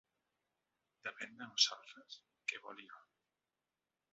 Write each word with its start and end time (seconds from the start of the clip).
Depèn 1.09 1.37
de 1.41 1.49
nosaltres 1.51 2.17
que 2.53 2.63
voli 2.65 2.91
alt. 3.01 3.25